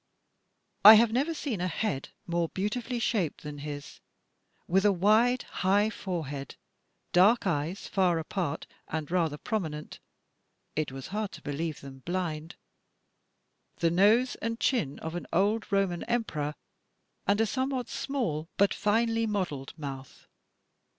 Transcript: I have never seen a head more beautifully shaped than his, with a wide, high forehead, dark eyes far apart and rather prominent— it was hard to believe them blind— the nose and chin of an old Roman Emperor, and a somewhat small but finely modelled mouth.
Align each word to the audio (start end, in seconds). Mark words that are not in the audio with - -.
I 0.83 0.95
have 0.95 1.11
never 1.11 1.31
seen 1.35 1.61
a 1.61 1.67
head 1.67 2.09
more 2.25 2.49
beautifully 2.49 2.97
shaped 2.97 3.43
than 3.43 3.59
his, 3.59 3.99
with 4.67 4.83
a 4.83 4.91
wide, 4.91 5.43
high 5.43 5.91
forehead, 5.91 6.55
dark 7.13 7.45
eyes 7.45 7.87
far 7.87 8.17
apart 8.17 8.65
and 8.87 9.11
rather 9.11 9.37
prominent— 9.37 9.99
it 10.75 10.91
was 10.91 11.09
hard 11.09 11.31
to 11.33 11.41
believe 11.43 11.81
them 11.81 11.99
blind— 11.99 12.55
the 13.81 13.91
nose 13.91 14.33
and 14.41 14.59
chin 14.59 14.97
of 15.01 15.13
an 15.13 15.27
old 15.31 15.71
Roman 15.71 16.01
Emperor, 16.05 16.55
and 17.27 17.39
a 17.39 17.45
somewhat 17.45 17.87
small 17.87 18.49
but 18.57 18.73
finely 18.73 19.27
modelled 19.27 19.77
mouth. 19.77 20.25